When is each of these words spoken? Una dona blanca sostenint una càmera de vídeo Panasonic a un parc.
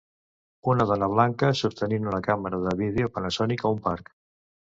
Una 0.71 0.87
dona 0.91 1.09
blanca 1.11 1.49
sostenint 1.59 2.07
una 2.13 2.23
càmera 2.29 2.61
de 2.65 2.73
vídeo 2.81 3.11
Panasonic 3.19 3.65
a 3.69 3.73
un 3.77 3.87
parc. 3.87 4.11